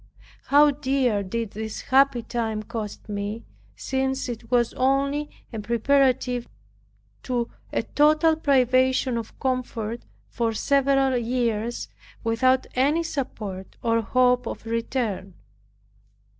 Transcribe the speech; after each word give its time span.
How 0.45 0.71
dear 0.71 1.21
did 1.21 1.51
this 1.51 1.81
happy 1.81 2.23
time 2.23 2.63
cost 2.63 3.07
me, 3.07 3.43
since 3.75 4.27
it 4.27 4.49
was 4.49 4.73
only 4.73 5.29
a 5.53 5.59
preparative 5.59 6.49
to 7.21 7.51
a 7.71 7.83
total 7.83 8.35
privation 8.35 9.15
of 9.15 9.39
comfort 9.39 10.01
for 10.27 10.53
several 10.53 11.15
years, 11.17 11.87
without 12.23 12.65
any 12.73 13.03
support, 13.03 13.77
or 13.83 14.01
hope 14.01 14.47
of 14.47 14.65
return! 14.65 15.35